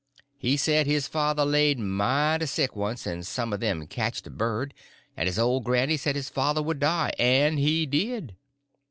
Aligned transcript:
He 0.39 0.57
said 0.57 0.87
his 0.87 1.07
father 1.07 1.45
laid 1.45 1.77
mighty 1.77 2.47
sick 2.47 2.75
once, 2.75 3.05
and 3.05 3.23
some 3.23 3.53
of 3.53 3.59
them 3.59 3.85
catched 3.85 4.25
a 4.25 4.31
bird, 4.31 4.73
and 5.15 5.27
his 5.27 5.37
old 5.37 5.63
granny 5.63 5.95
said 5.95 6.15
his 6.15 6.27
father 6.27 6.63
would 6.63 6.79
die, 6.79 7.11
and 7.19 7.59
he 7.59 7.85
did. 7.85 8.35